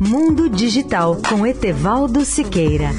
[0.00, 2.90] Mundo Digital com Etevaldo Siqueira.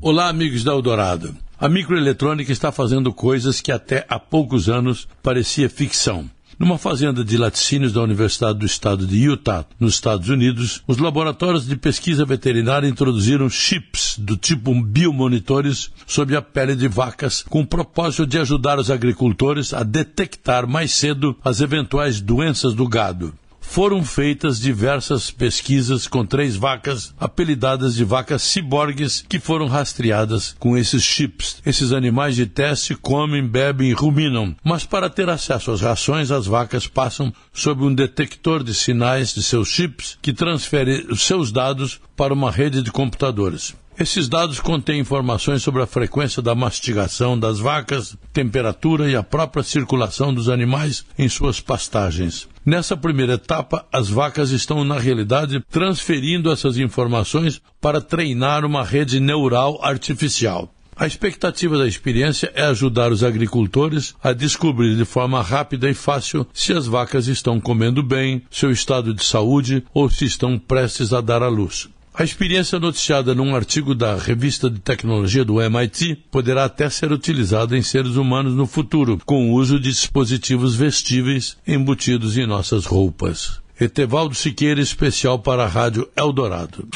[0.00, 1.36] Olá, amigos da Eldorado.
[1.58, 6.30] A microeletrônica está fazendo coisas que até há poucos anos parecia ficção.
[6.58, 11.64] Numa fazenda de laticínios da Universidade do Estado de Utah, nos Estados Unidos, os laboratórios
[11.64, 17.66] de pesquisa veterinária introduziram chips do tipo biomonitores sob a pele de vacas, com o
[17.66, 23.32] propósito de ajudar os agricultores a detectar mais cedo as eventuais doenças do gado
[23.68, 30.76] foram feitas diversas pesquisas com três vacas apelidadas de vacas ciborgues que foram rastreadas com
[30.76, 31.60] esses chips.
[31.66, 36.46] Esses animais de teste comem, bebem e ruminam, mas para ter acesso às rações, as
[36.46, 42.00] vacas passam sob um detector de sinais de seus chips que transfere os seus dados
[42.16, 43.74] para uma rede de computadores.
[44.00, 49.64] Esses dados contêm informações sobre a frequência da mastigação das vacas, temperatura e a própria
[49.64, 52.48] circulação dos animais em suas pastagens.
[52.64, 59.18] Nessa primeira etapa, as vacas estão, na realidade, transferindo essas informações para treinar uma rede
[59.18, 60.72] neural artificial.
[60.94, 66.46] A expectativa da experiência é ajudar os agricultores a descobrir de forma rápida e fácil
[66.54, 71.20] se as vacas estão comendo bem, seu estado de saúde ou se estão prestes a
[71.20, 71.88] dar à luz.
[72.18, 77.78] A experiência noticiada num artigo da revista de tecnologia do MIT poderá até ser utilizada
[77.78, 83.60] em seres humanos no futuro, com o uso de dispositivos vestíveis embutidos em nossas roupas.
[83.80, 86.88] Etevaldo Siqueira, especial para a Rádio Eldorado.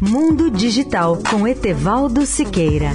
[0.00, 2.92] Mundo Digital com Etevaldo Siqueira.